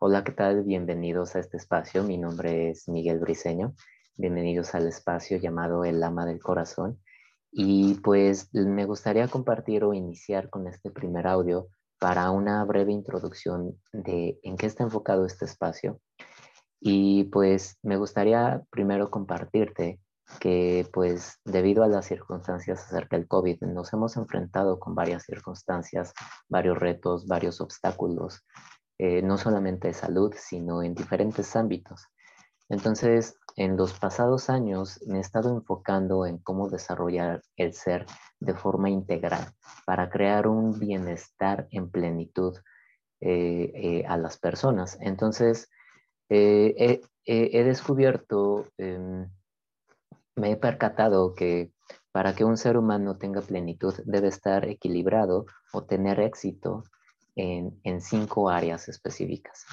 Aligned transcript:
Hola, 0.00 0.22
¿qué 0.22 0.30
tal? 0.30 0.62
Bienvenidos 0.62 1.34
a 1.34 1.40
este 1.40 1.56
espacio. 1.56 2.04
Mi 2.04 2.18
nombre 2.18 2.70
es 2.70 2.88
Miguel 2.88 3.18
Briseño. 3.18 3.74
Bienvenidos 4.14 4.72
al 4.76 4.86
espacio 4.86 5.38
llamado 5.38 5.84
El 5.84 6.00
Ama 6.04 6.24
del 6.24 6.38
Corazón. 6.38 7.00
Y 7.50 7.94
pues 7.94 8.48
me 8.52 8.84
gustaría 8.84 9.26
compartir 9.26 9.82
o 9.82 9.94
iniciar 9.94 10.50
con 10.50 10.68
este 10.68 10.92
primer 10.92 11.26
audio 11.26 11.66
para 11.98 12.30
una 12.30 12.64
breve 12.64 12.92
introducción 12.92 13.76
de 13.92 14.38
en 14.44 14.56
qué 14.56 14.66
está 14.66 14.84
enfocado 14.84 15.26
este 15.26 15.46
espacio. 15.46 16.00
Y 16.80 17.24
pues 17.24 17.76
me 17.82 17.96
gustaría 17.96 18.62
primero 18.70 19.10
compartirte 19.10 19.98
que 20.38 20.86
pues 20.92 21.40
debido 21.44 21.82
a 21.82 21.88
las 21.88 22.06
circunstancias 22.06 22.84
acerca 22.84 23.16
del 23.16 23.26
COVID 23.26 23.62
nos 23.62 23.92
hemos 23.92 24.16
enfrentado 24.16 24.78
con 24.78 24.94
varias 24.94 25.24
circunstancias, 25.24 26.12
varios 26.48 26.78
retos, 26.78 27.26
varios 27.26 27.60
obstáculos, 27.60 28.44
eh, 28.98 29.22
no 29.22 29.38
solamente 29.38 29.88
de 29.88 29.94
salud, 29.94 30.34
sino 30.36 30.82
en 30.82 30.94
diferentes 30.94 31.54
ámbitos. 31.54 32.08
Entonces, 32.68 33.36
en 33.56 33.76
los 33.76 33.98
pasados 33.98 34.50
años 34.50 35.00
me 35.06 35.18
he 35.18 35.20
estado 35.20 35.50
enfocando 35.50 36.26
en 36.26 36.38
cómo 36.38 36.68
desarrollar 36.68 37.42
el 37.56 37.72
ser 37.74 38.06
de 38.40 38.54
forma 38.54 38.90
integral 38.90 39.52
para 39.86 40.10
crear 40.10 40.48
un 40.48 40.78
bienestar 40.78 41.66
en 41.70 41.90
plenitud 41.90 42.58
eh, 43.20 43.72
eh, 43.74 44.04
a 44.06 44.16
las 44.16 44.38
personas. 44.38 44.98
Entonces, 45.00 45.70
he, 46.28 47.00
descubierto, 47.24 48.66
em, 48.76 49.30
me 50.36 50.52
he 50.52 50.56
percatado 50.56 51.34
que 51.34 51.72
para 52.12 52.34
que 52.34 52.44
un 52.44 52.56
ser 52.56 52.76
humano 52.76 53.16
tenga 53.16 53.40
plenitud 53.42 53.94
debe 54.04 54.28
estar 54.28 54.64
equilibrado 54.66 55.46
o 55.72 55.84
tener 55.84 56.20
éxito 56.20 56.84
en, 57.38 58.00
cinco 58.00 58.50
áreas 58.50 58.88
específicas. 58.88 59.64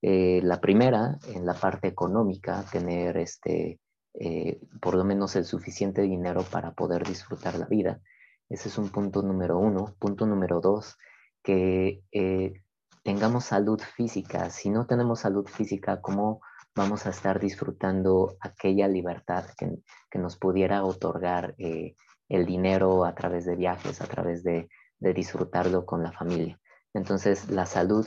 Eh, 0.00 0.40
la 0.42 0.60
primera, 0.60 1.18
en 1.28 1.44
la 1.46 1.54
parte 1.54 1.88
económica, 1.88 2.64
tener 2.72 3.18
este, 3.18 3.80
eh, 4.14 4.60
por 4.80 4.94
lo 4.94 5.04
menos 5.04 5.36
el 5.36 5.44
suficiente 5.44 6.02
dinero 6.02 6.42
para 6.42 6.72
poder 6.72 7.06
disfrutar 7.06 7.58
la 7.58 7.66
vida. 7.66 8.00
Ese 8.48 8.68
es 8.68 8.78
un 8.78 8.88
punto 8.88 9.22
número 9.22 9.58
uno. 9.58 9.94
Punto 9.98 10.26
número 10.26 10.60
dos, 10.60 10.96
que 11.42 12.02
eh, 12.12 12.54
tengamos 13.02 13.44
salud 13.44 13.80
física. 13.80 14.48
Si 14.50 14.70
no 14.70 14.86
tenemos 14.86 15.20
salud 15.20 15.46
física, 15.46 16.00
¿cómo 16.00 16.40
vamos 16.74 17.06
a 17.06 17.10
estar 17.10 17.38
disfrutando 17.38 18.36
aquella 18.40 18.88
libertad 18.88 19.44
que, 19.58 19.70
que 20.10 20.18
nos 20.18 20.38
pudiera 20.38 20.82
otorgar 20.84 21.54
el 21.58 22.46
dinero 22.46 23.04
a 23.04 23.14
través 23.14 23.44
de 23.44 23.56
viajes, 23.56 24.00
a 24.00 24.06
través 24.06 24.42
de, 24.42 24.70
de 24.98 25.12
disfrutarlo 25.12 25.84
con 25.84 26.02
la 26.02 26.12
familia? 26.12 26.58
Entonces, 26.94 27.50
la 27.50 27.66
salud 27.66 28.06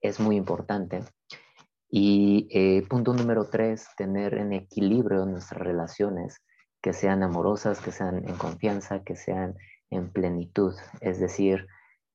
es 0.00 0.20
muy 0.20 0.36
importante. 0.36 1.04
Y 1.88 2.48
eh, 2.50 2.86
punto 2.88 3.14
número 3.14 3.48
tres, 3.48 3.86
tener 3.96 4.34
en 4.34 4.52
equilibrio 4.52 5.24
nuestras 5.26 5.60
relaciones, 5.60 6.42
que 6.82 6.92
sean 6.92 7.22
amorosas, 7.22 7.80
que 7.80 7.92
sean 7.92 8.28
en 8.28 8.36
confianza, 8.36 9.04
que 9.04 9.16
sean 9.16 9.54
en 9.90 10.10
plenitud. 10.10 10.74
Es 11.00 11.20
decir, 11.20 11.66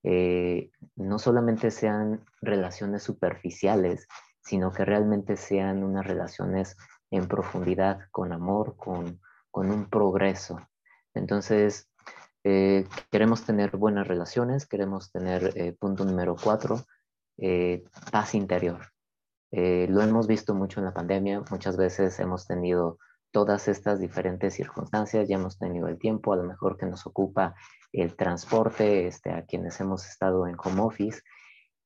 eh, 0.03 0.71
no 0.95 1.17
solamente 1.17 1.71
sean 1.71 2.25
relaciones 2.41 3.03
superficiales, 3.03 4.07
sino 4.41 4.71
que 4.71 4.85
realmente 4.85 5.37
sean 5.37 5.83
unas 5.83 6.05
relaciones 6.05 6.77
en 7.11 7.27
profundidad, 7.27 7.99
con 8.11 8.33
amor, 8.33 8.75
con, 8.77 9.19
con 9.49 9.71
un 9.71 9.89
progreso. 9.89 10.59
Entonces, 11.13 11.89
eh, 12.43 12.87
queremos 13.11 13.43
tener 13.43 13.75
buenas 13.75 14.07
relaciones, 14.07 14.65
queremos 14.65 15.11
tener, 15.11 15.51
eh, 15.55 15.73
punto 15.73 16.05
número 16.05 16.35
cuatro, 16.41 16.85
eh, 17.37 17.83
paz 18.11 18.35
interior. 18.35 18.91
lo 19.51 20.01
hemos 20.01 20.27
visto 20.27 20.53
mucho 20.53 20.79
en 20.79 20.85
la 20.85 20.93
pandemia, 20.93 21.43
muchas 21.49 21.75
veces 21.75 22.19
hemos 22.19 22.45
tenido 22.45 22.99
todas 23.31 23.67
estas 23.67 23.99
diferentes 23.99 24.53
circunstancias, 24.53 25.27
ya 25.27 25.35
hemos 25.35 25.57
tenido 25.57 25.87
el 25.87 25.97
tiempo, 25.97 26.33
a 26.33 26.37
lo 26.37 26.43
mejor 26.43 26.77
que 26.77 26.85
nos 26.85 27.05
ocupa 27.07 27.55
el 27.91 28.15
transporte, 28.15 29.07
este, 29.07 29.31
a 29.31 29.45
quienes 29.45 29.79
hemos 29.79 30.05
estado 30.07 30.47
en 30.47 30.55
home 30.63 30.81
office, 30.81 31.21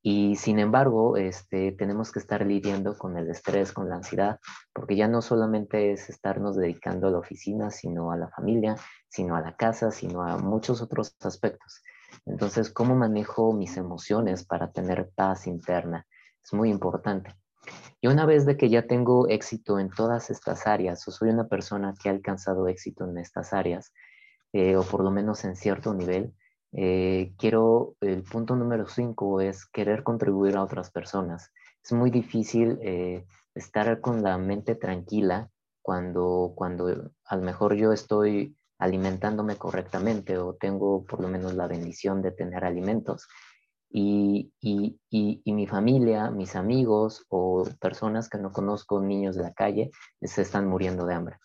y 0.06 0.36
sin 0.36 0.60
embargo, 0.60 1.16
este, 1.16 1.72
tenemos 1.72 2.12
que 2.12 2.20
estar 2.20 2.46
lidiando 2.46 2.98
con 2.98 3.18
el 3.18 3.30
estrés, 3.30 3.72
con 3.72 3.88
la 3.88 3.96
ansiedad, 3.96 4.38
porque 4.74 4.98
ya 4.98 5.08
no 5.08 5.22
solamente 5.22 5.94
es 5.94 6.10
estarnos 6.10 6.58
dedicando 6.58 7.08
a 7.08 7.12
la 7.12 7.20
oficina, 7.20 7.72
sino 7.72 8.12
a 8.12 8.18
la 8.18 8.28
familia, 8.28 8.76
sino 9.08 9.38
a 9.38 9.42
la 9.42 9.56
casa, 9.56 9.92
sino 9.92 10.22
a 10.22 10.38
muchos 10.38 10.82
otros 10.82 11.16
aspectos. 11.22 11.82
Entonces, 12.26 12.70
¿cómo 12.70 12.96
manejo 12.96 13.54
mis 13.54 13.78
emociones 13.78 14.46
para 14.46 14.74
tener 14.74 15.10
paz 15.16 15.48
interna? 15.48 16.06
Es 16.44 16.52
muy 16.52 16.70
importante. 16.70 17.34
Y 18.02 18.08
una 18.08 18.26
vez 18.26 18.46
de 18.46 18.58
que 18.58 18.68
ya 18.68 18.86
tengo 18.86 19.30
éxito 19.30 19.80
en 19.80 19.90
todas 19.90 20.30
estas 20.30 20.68
áreas, 20.68 21.08
o 21.08 21.12
soy 21.12 21.30
una 21.30 21.48
persona 21.48 21.94
que 21.98 22.10
ha 22.10 22.12
alcanzado 22.12 22.68
éxito 22.68 23.08
en 23.10 23.20
estas 23.20 23.54
áreas, 23.54 23.94
eh, 24.52 24.76
o 24.76 24.84
por 24.84 25.02
lo 25.02 25.12
menos 25.12 25.46
en 25.46 25.56
cierto 25.56 25.94
nivel, 25.94 26.36
eh, 26.74 27.34
quiero, 27.38 27.96
el 28.02 28.24
punto 28.24 28.56
número 28.56 28.88
cinco 28.88 29.42
es 29.42 29.66
querer 29.66 30.04
contribuir 30.04 30.58
a 30.58 30.64
otras 30.64 30.92
personas. 30.92 31.52
Es 31.84 31.92
muy 31.92 32.10
difícil 32.10 32.80
eh, 32.82 33.26
estar 33.54 34.02
con 34.02 34.24
la 34.24 34.38
mente 34.38 34.76
tranquila 34.76 35.50
cuando, 35.82 36.54
cuando 36.56 37.12
a 37.26 37.36
lo 37.36 37.42
mejor 37.44 37.76
yo 37.76 37.92
estoy 37.94 38.56
alimentándome 38.80 39.56
correctamente 39.56 40.38
o 40.38 40.56
tengo 40.56 41.06
por 41.06 41.22
lo 41.22 41.28
menos 41.28 41.54
la 41.54 41.68
bendición 41.68 42.22
de 42.22 42.32
tener 42.32 42.66
alimentos 42.66 43.28
y, 43.96 44.52
y, 44.60 45.54
mi 45.54 45.68
familia, 45.68 46.32
mis 46.32 46.56
amigos 46.56 47.28
o 47.30 47.64
personas 47.80 48.28
que 48.28 48.40
no 48.40 48.52
conozco, 48.52 49.00
niños 49.00 49.36
de 49.36 49.44
la 49.44 49.54
calle, 49.54 49.92
se 50.20 50.42
están 50.42 50.68
muriendo 50.68 51.06
de 51.06 51.14
hambre. 51.14 51.38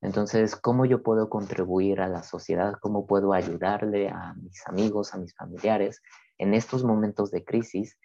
Entonces, 0.00 0.56
¿cómo 0.56 0.84
yo 0.84 1.04
puedo 1.04 1.30
contribuir 1.30 2.00
a 2.00 2.08
la 2.08 2.24
sociedad? 2.24 2.74
¿Cómo 2.80 3.06
puedo 3.06 3.32
ayudarle 3.32 4.08
a 4.08 4.34
mis 4.34 4.66
amigos, 4.66 5.14
a 5.14 5.18
mis 5.18 5.32
familiares 5.36 6.02
en 6.38 6.54
estos 6.54 6.82
momentos 6.82 7.30
de 7.30 7.44
crisis? 7.44 7.96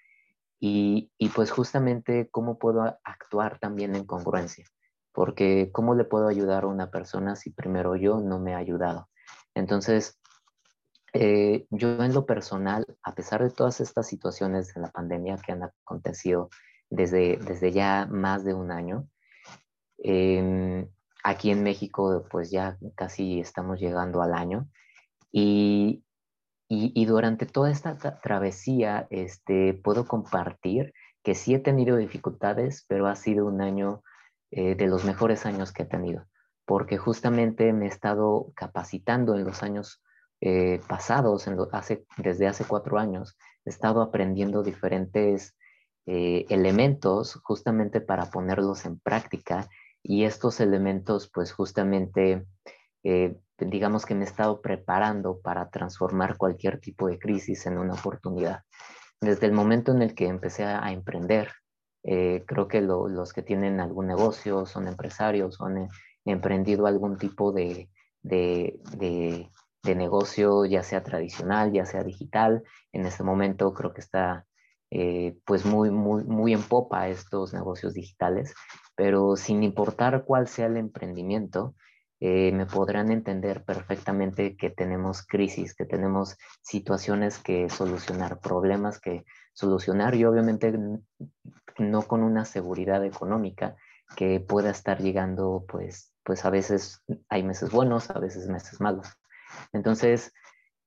Y, 0.59 1.11
y 1.17 1.29
pues 1.29 1.49
justamente, 1.49 2.29
¿cómo 2.29 2.59
puedo 2.59 2.83
actuar 3.03 3.57
también 3.57 3.95
en 3.95 4.05
congruencia? 4.05 4.65
Porque 5.11 5.71
¿cómo 5.73 5.95
le 5.95 6.03
puedo 6.03 6.27
ayudar 6.27 6.65
a 6.65 6.67
una 6.67 6.91
persona 6.91 7.35
si 7.35 7.49
primero 7.49 7.95
yo 7.95 8.19
no 8.19 8.39
me 8.39 8.51
he 8.51 8.55
ayudado? 8.55 9.09
Entonces, 9.55 10.19
eh, 11.13 11.65
yo 11.69 12.03
en 12.03 12.13
lo 12.13 12.25
personal, 12.25 12.85
a 13.03 13.15
pesar 13.15 13.41
de 13.43 13.49
todas 13.49 13.79
estas 13.79 14.07
situaciones 14.07 14.73
de 14.73 14.81
la 14.81 14.91
pandemia 14.91 15.37
que 15.37 15.53
han 15.53 15.63
acontecido 15.63 16.49
desde, 16.89 17.37
desde 17.37 17.71
ya 17.71 18.07
más 18.09 18.43
de 18.43 18.53
un 18.53 18.71
año, 18.71 19.07
em, 19.99 20.87
aquí 21.23 21.51
en 21.51 21.63
México 21.63 22.25
pues 22.29 22.51
ya 22.51 22.77
casi 22.95 23.39
estamos 23.39 23.79
llegando 23.79 24.21
al 24.21 24.33
año 24.33 24.67
y, 25.31 26.03
y, 26.69 27.05
durante 27.05 27.45
toda 27.45 27.71
esta 27.71 27.97
travesía 28.21 29.07
este, 29.09 29.73
puedo 29.73 30.05
compartir 30.05 30.93
que 31.23 31.35
sí 31.35 31.53
he 31.53 31.59
tenido 31.59 31.97
dificultades, 31.97 32.85
pero 32.87 33.07
ha 33.07 33.15
sido 33.15 33.45
un 33.45 33.61
año 33.61 34.03
eh, 34.51 34.75
de 34.75 34.87
los 34.87 35.05
mejores 35.05 35.45
años 35.45 35.71
que 35.71 35.83
he 35.83 35.85
tenido, 35.85 36.25
porque 36.65 36.97
justamente 36.97 37.73
me 37.73 37.85
he 37.85 37.89
estado 37.89 38.51
capacitando 38.55 39.35
en 39.35 39.43
los 39.43 39.63
años 39.63 40.01
eh, 40.39 40.79
pasados, 40.87 41.47
en 41.47 41.57
hace, 41.71 42.05
desde 42.17 42.47
hace 42.47 42.63
cuatro 42.63 42.99
años, 42.99 43.35
he 43.65 43.71
estado 43.71 44.01
aprendiendo 44.01 44.61
diferentes 44.61 45.55
eh, 46.05 46.45
elementos 46.49 47.39
justamente 47.43 48.01
para 48.01 48.29
ponerlos 48.29 48.85
en 48.85 48.99
práctica 48.99 49.67
y 50.03 50.25
estos 50.25 50.59
elementos 50.59 51.29
pues 51.33 51.51
justamente 51.51 52.45
eh, 53.03 53.35
digamos 53.57 54.05
que 54.05 54.13
me 54.13 54.25
he 54.25 54.27
estado 54.27 54.61
preparando 54.61 55.39
para 55.41 55.69
transformar 55.69 56.37
cualquier 56.37 56.79
tipo 56.79 57.07
de 57.07 57.17
crisis 57.17 57.65
en 57.65 57.79
una 57.79 57.93
oportunidad. 57.93 58.61
Desde 59.19 59.47
el 59.47 59.53
momento 59.53 59.91
en 59.91 60.03
el 60.03 60.13
que 60.13 60.27
empecé 60.27 60.63
a, 60.63 60.91
emprender, 60.91 61.51
creo 62.03 62.67
que 62.67 62.81
los 62.81 63.33
que 63.33 63.41
tienen 63.41 63.79
algún 63.79 64.05
negocio, 64.05 64.67
son 64.67 64.87
empresarios, 64.87 65.59
han 65.59 65.89
emprendido 66.23 66.85
algún 66.85 67.17
tipo 67.17 67.51
de 67.51 67.89
negocio, 69.95 70.65
ya 70.65 70.83
sea 70.83 71.03
tradicional, 71.03 71.71
ya 71.71 71.85
sea 71.85 72.03
digital. 72.03 72.63
En 72.91 73.05
este 73.05 73.23
momento 73.23 73.73
creo 73.73 73.93
que 73.93 74.01
está 74.01 74.45
eh, 74.89 75.37
pues 75.45 75.65
muy, 75.65 75.91
muy, 75.91 76.23
muy 76.23 76.53
en 76.53 76.63
popa 76.63 77.09
estos 77.09 77.53
negocios 77.53 77.93
digitales, 77.93 78.53
pero 78.95 79.35
sin 79.35 79.63
importar 79.63 80.23
cuál 80.25 80.47
sea 80.47 80.67
el 80.67 80.77
emprendimiento, 80.77 81.75
eh, 82.19 82.51
me 82.51 82.65
podrán 82.65 83.11
entender 83.11 83.63
perfectamente 83.63 84.57
que 84.57 84.71
tenemos 84.71 85.25
crisis, 85.25 85.75
que 85.75 85.85
tenemos 85.85 86.35
situaciones 86.61 87.37
que 87.37 87.69
solucionar, 87.69 88.39
problemas 88.39 88.99
que 88.99 89.23
solucionar 89.53 90.15
y 90.15 90.25
obviamente 90.25 90.73
no 91.77 92.01
con 92.03 92.23
una 92.23 92.45
seguridad 92.45 93.05
económica 93.05 93.75
que 94.15 94.39
pueda 94.39 94.71
estar 94.71 94.99
llegando, 94.99 95.65
pues, 95.67 96.13
pues 96.23 96.43
a 96.45 96.49
veces 96.49 97.03
hay 97.29 97.43
meses 97.43 97.71
buenos, 97.71 98.09
a 98.09 98.19
veces 98.19 98.47
meses 98.47 98.79
malos. 98.81 99.07
Entonces, 99.73 100.31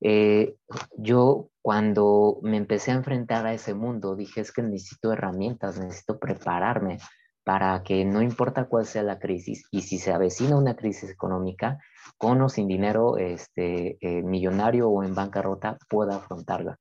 Eh, 0.02 0.56
yo 0.96 1.50
cuando 1.62 2.38
me 2.42 2.56
empecé 2.56 2.90
a 2.90 2.94
enfrentar 2.94 3.44
a 3.44 3.52
ese 3.52 3.74
mundo, 3.74 4.16
dije 4.16 4.40
es 4.40 4.50
que 4.50 4.62
necesito 4.62 5.12
herramientas, 5.12 5.78
necesito 5.78 6.18
prepararme 6.18 6.96
para 7.44 7.82
que 7.82 8.04
no 8.06 8.22
importa 8.22 8.64
cuál 8.64 8.86
sea 8.86 9.02
la 9.02 9.18
crisis 9.18 9.64
y 9.70 9.82
si 9.82 9.98
se 9.98 10.12
avecina 10.12 10.56
una 10.56 10.74
crisis 10.74 11.10
económica, 11.10 11.78
con 12.16 12.40
o 12.40 12.48
sin 12.48 12.66
dinero, 12.66 13.18
este, 13.18 13.98
eh, 14.00 14.22
millonario 14.22 14.88
o 14.88 15.04
en 15.04 15.14
bancarrota, 15.14 15.76
pueda 15.88 16.16
afrontarla. 16.16 16.78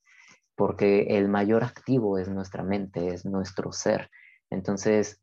Porque 0.56 1.18
el 1.18 1.28
mayor 1.28 1.64
activo 1.66 2.18
es 2.20 2.30
nuestra 2.30 2.64
mente, 2.64 3.10
es 3.14 3.26
nuestro 3.26 3.74
ser. 3.74 4.10
Entonces, 4.50 5.22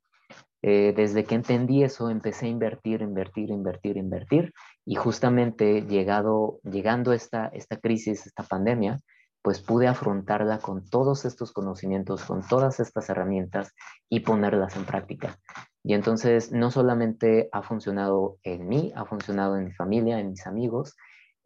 eh, 0.63 0.93
desde 0.95 1.25
que 1.25 1.35
entendí 1.35 1.83
eso, 1.83 2.11
empecé 2.11 2.47
a 2.47 2.49
invertir, 2.49 3.01
invertir, 3.01 3.51
invertir, 3.51 3.97
invertir. 3.97 4.53
Y 4.87 4.95
justamente 4.95 5.83
llegado, 5.83 6.61
llegando 6.63 7.13
esta, 7.13 7.49
esta 7.49 7.77
crisis, 7.77 8.25
esta 8.27 8.45
pandemia, 8.45 9.01
pues 9.43 9.61
pude 9.61 9.87
afrontarla 9.87 10.59
con 10.59 10.89
todos 10.89 11.25
estos 11.25 11.53
conocimientos, 11.53 12.25
con 12.25 12.47
todas 12.47 12.81
estas 12.81 13.09
herramientas 13.11 13.75
y 14.09 14.21
ponerlas 14.21 14.77
en 14.77 14.85
práctica. 14.85 15.39
Y 15.85 15.95
entonces 15.95 16.51
no 16.51 16.71
solamente 16.71 17.49
ha 17.53 17.63
funcionado 17.63 18.39
en 18.43 18.67
mí, 18.67 18.93
ha 18.97 19.05
funcionado 19.05 19.57
en 19.57 19.67
mi 19.67 19.73
familia, 19.73 20.19
en 20.19 20.31
mis 20.31 20.47
amigos, 20.47 20.97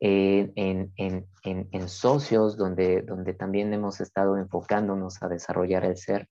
en, 0.00 0.52
en, 0.56 0.92
en, 0.96 1.68
en, 1.70 1.88
socios 1.90 2.56
donde, 2.56 3.02
donde 3.02 3.34
también 3.34 3.72
hemos 3.74 4.00
estado 4.00 4.38
enfocándonos 4.38 5.22
a 5.22 5.28
desarrollar 5.28 5.84
el 5.84 5.98
ser 5.98 6.26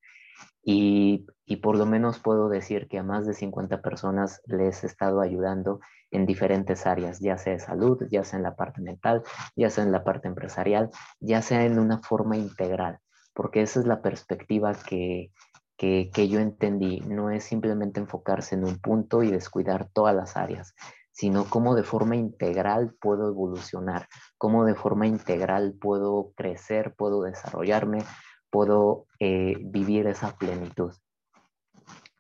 y, 0.72 1.26
por 1.64 1.78
lo 1.78 1.86
menos 1.86 2.20
puedo 2.20 2.48
decir 2.48 2.88
que 2.88 3.00
a 3.00 3.04
más 3.04 3.26
de 3.26 3.34
50 3.34 3.82
personas 3.82 4.42
les 4.46 4.84
he 4.84 4.88
estado 4.88 5.22
ayudando 5.22 5.80
en 6.12 6.26
diferentes 6.26 6.86
áreas, 6.86 7.20
ya 7.20 7.38
sea 7.38 7.54
de 7.54 7.60
salud, 7.60 8.04
ya 8.12 8.24
sea 8.24 8.38
en 8.38 8.44
la 8.44 8.56
parte 8.56 8.82
mental, 8.82 9.24
ya 9.56 9.70
sea 9.70 9.84
en 9.84 9.92
la 9.92 10.04
parte 10.04 10.28
empresarial, 10.28 10.90
ya 11.20 11.42
sea 11.42 11.66
en 11.66 11.80
una 11.80 12.00
forma 12.00 12.38
integral, 12.38 13.00
porque 13.34 13.62
esa 13.62 13.80
es 13.80 13.88
la 13.88 14.02
perspectiva 14.02 14.74
que, 14.74 15.32
que, 15.78 16.12
que 16.14 16.28
yo 16.28 16.40
entendí. 16.40 17.00
No 17.02 17.32
es 17.32 17.44
simplemente 17.46 18.00
enfocarse 18.00 18.56
en 18.56 18.66
un 18.66 18.78
punto 18.80 19.24
y 19.24 19.32
descuidar 19.32 19.90
todas 19.92 20.16
las 20.16 20.38
áreas, 20.38 20.76
sino 21.12 21.46
cómo 21.46 21.76
de 21.76 21.84
forma 21.84 22.16
integral 22.16 22.96
puedo 23.02 23.28
evolucionar, 23.28 24.08
cómo 24.38 24.66
de 24.66 24.76
forma 24.76 25.08
integral 25.08 25.74
puedo 25.80 26.32
crecer, 26.36 26.94
puedo 26.96 27.24
desarrollarme, 27.24 28.06
puedo 28.50 29.08
eh, 29.20 29.56
vivir 29.60 30.08
esa 30.08 30.36
plenitud. 30.38 30.94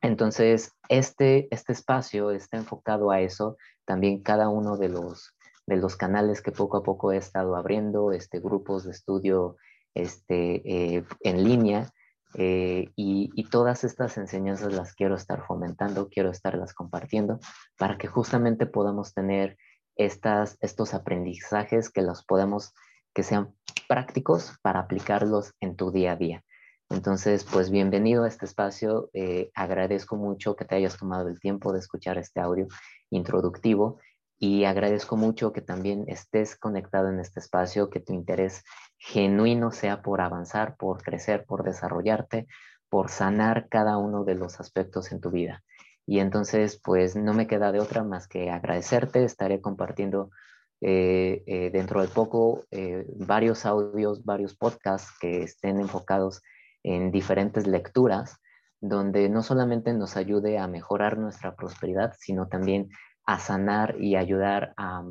Entonces, 0.02 0.74
este, 0.88 1.48
este 1.52 1.74
espacio 1.74 2.31
está 2.31 2.58
enfocado 2.58 3.12
a 3.12 3.22
eso. 3.22 3.58
También 3.86 4.24
cada 4.24 4.50
uno 4.50 4.78
de 4.78 4.90
los, 4.90 5.36
de 5.68 5.76
los 5.76 5.96
canales 5.96 6.42
que 6.42 6.52
poco 6.52 6.78
a 6.78 6.84
poco 6.84 7.12
he 7.12 7.18
estado 7.18 7.56
abriendo, 7.56 8.12
este, 8.12 8.40
grupos 8.40 8.86
de 8.86 8.92
estudio 8.92 9.58
este, 9.94 10.96
eh, 10.98 11.04
en 11.22 11.44
línea, 11.44 11.92
eh, 12.36 12.92
y, 12.96 13.32
y, 13.34 13.50
todas 13.50 13.84
estas 13.84 14.16
enseñanzas 14.20 14.72
las 14.72 14.94
quiero 14.94 15.16
estar 15.16 15.48
fomentando, 15.48 16.10
quiero 16.10 16.30
estarlas 16.30 16.75
compartiendo 16.75 17.40
para 17.75 17.98
que 17.98 18.08
justamente 18.08 18.68
podamos 18.68 19.16
tener 19.16 19.58
estas, 19.96 20.56
estos 20.62 20.94
aprendizajes 20.94 21.90
que 21.90 22.04
los 22.04 22.24
podamos, 22.24 22.74
que 23.14 23.24
sean 23.24 23.56
prácticos 23.88 24.54
para 24.62 24.80
aplicarlos 24.80 25.54
en 25.60 25.76
tu 25.76 25.92
día 25.92 26.14
a 26.14 26.16
día. 26.16 26.44
Entonces, 26.90 27.44
pues 27.44 27.70
bienvenido 27.70 28.24
a 28.24 28.28
este 28.28 28.46
espacio. 28.46 29.10
Eh, 29.14 29.52
agradezco 29.54 30.16
mucho 30.16 30.56
que 30.56 30.66
te 30.66 30.76
hayas 30.76 30.98
tomado 30.98 31.28
el 31.28 31.40
tiempo 31.40 31.72
de 31.72 31.80
escuchar 31.80 32.18
este 32.18 32.40
audio 32.40 32.68
introductivo 33.12 34.00
y 34.40 34.64
agradezco 34.64 35.18
mucho 35.18 35.52
que 35.54 35.62
también 35.62 36.06
estés 36.08 36.56
conectado 36.56 37.10
en 37.10 37.20
este 37.20 37.40
espacio, 37.42 37.90
que 37.90 38.00
tu 38.00 38.14
interés 38.14 38.64
genuino 38.98 39.72
sea 39.72 40.02
por 40.02 40.22
avanzar, 40.22 40.78
por 40.78 41.04
crecer, 41.04 41.46
por 41.46 41.64
desarrollarte, 41.64 42.48
por 42.90 43.10
sanar 43.10 43.68
cada 43.70 43.98
uno 43.98 44.24
de 44.24 44.36
los 44.36 44.60
aspectos 44.60 45.12
en 45.12 45.20
tu 45.20 45.30
vida. 45.30 45.64
Y 46.08 46.20
entonces, 46.20 46.82
pues 46.84 47.16
no 47.16 47.34
me 47.34 47.46
queda 47.46 47.72
de 47.72 47.80
otra 47.80 48.04
más 48.04 48.28
que 48.28 48.50
agradecerte. 48.50 49.24
Estaré 49.24 49.62
compartiendo 49.62 50.32
eh, 50.81 51.44
eh, 51.46 51.70
dentro 51.72 52.02
de 52.02 52.08
poco 52.08 52.66
eh, 52.72 53.06
varios 53.18 53.66
audios, 53.66 54.24
varios 54.24 54.56
podcasts 54.56 55.12
que 55.20 55.44
estén 55.44 55.81
enfocados 55.81 56.42
en 56.84 57.12
diferentes 57.12 57.68
lecturas, 57.68 58.38
donde 58.80 59.28
no 59.28 59.44
solamente 59.44 59.94
nos 59.94 60.16
ayude 60.16 60.58
a 60.58 60.68
mejorar 60.68 61.18
nuestra 61.18 61.56
prosperidad, 61.56 62.14
sino 62.18 62.48
también 62.48 62.90
a 63.26 63.40
sanar 63.40 64.00
y 64.00 64.16
ayudar 64.16 64.74
a, 64.78 65.04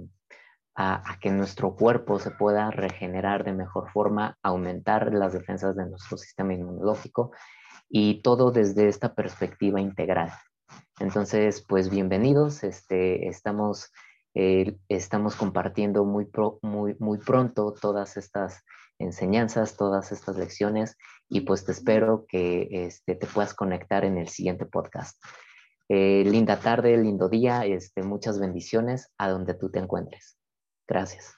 a, 0.75 1.19
que 1.21 1.31
nuestro 1.31 1.75
cuerpo 1.77 2.19
se 2.19 2.31
pueda 2.31 2.71
regenerar 2.71 3.45
de 3.45 3.53
mejor 3.53 3.91
forma, 3.91 4.39
aumentar 4.43 5.13
las 5.13 5.35
defensas 5.35 5.77
de 5.77 5.85
nuestro 5.85 6.17
sistema 6.17 6.55
inmunológico 6.55 7.33
y 7.91 8.23
todo 8.23 8.53
desde 8.53 8.89
esta 8.89 9.15
perspectiva 9.15 9.83
integral. 9.83 10.33
Entonces, 10.99 11.63
pues 11.69 11.91
bienvenidos, 11.91 12.65
este, 12.65 13.29
estamos 13.29 13.93
estamos 14.35 15.35
compartiendo 15.35 16.05
muy, 16.05 16.29
muy, 16.63 16.95
muy 16.99 17.19
pronto 17.19 17.75
todas 17.81 18.17
estas 18.17 18.63
enseñanzas, 18.99 19.77
todas 19.77 20.13
estas 20.13 20.37
lecciones 20.37 20.97
y 21.29 21.43
pues 21.43 21.65
te 21.65 21.73
espero 21.73 22.27
que 22.29 22.69
este, 22.71 23.15
te 23.15 23.27
puedas 23.27 23.55
conectar 23.55 24.05
en 24.05 24.19
el 24.19 24.29
siguiente 24.29 24.67
podcast. 24.67 25.23
Eh, 25.89 26.25
linda 26.27 26.61
tarde, 26.61 26.97
lindo 26.97 27.29
día, 27.29 27.65
este, 27.65 28.03
muchas 28.03 28.39
bendiciones 28.39 29.11
a 29.17 29.31
donde 29.31 29.55
tú 29.55 29.71
te 29.71 29.79
encuentres. 29.79 30.39
Gracias. 30.87 31.35